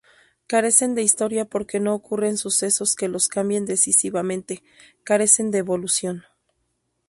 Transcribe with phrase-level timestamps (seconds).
[0.47, 4.63] Carecen de historia porque no ocurren sucesos que los cambien decisivamente;
[5.03, 6.23] carecen de evolución.